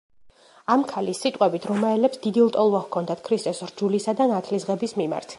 [0.75, 5.29] ამ ქალის სიტყვებით, რომაელებს დიდი ლტოლვა ჰქონდათ ქრისტეს რჯულისა და ნათლისღების მიმართ.